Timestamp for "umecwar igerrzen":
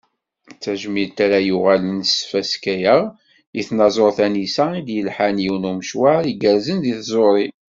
5.71-6.79